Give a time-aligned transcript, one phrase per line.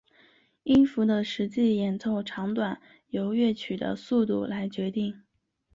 [0.63, 5.21] 音符的实际演奏长短由乐曲的速度来决定。